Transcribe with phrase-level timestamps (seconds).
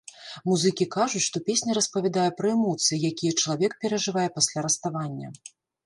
[0.49, 5.27] Музыкі кажуць, што песня распавядае пра эмоцыі, якія чалавек перажывае пасля раставання.